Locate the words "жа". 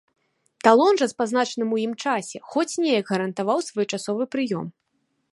1.01-1.05